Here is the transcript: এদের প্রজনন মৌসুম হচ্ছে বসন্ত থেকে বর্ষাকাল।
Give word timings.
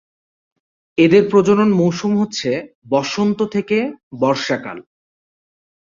এদের 0.97 1.23
প্রজনন 1.29 1.69
মৌসুম 1.73 2.11
হচ্ছে 2.21 2.49
বসন্ত 2.89 3.39
থেকে 3.45 3.77
বর্ষাকাল। 4.19 4.77